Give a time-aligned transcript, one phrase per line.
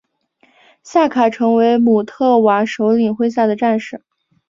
[0.81, 4.03] 夏卡成为姆特瓦首领麾下的战士。